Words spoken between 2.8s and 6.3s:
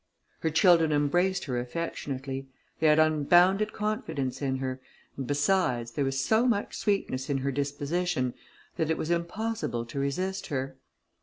had unbounded confidence in her, and besides, there was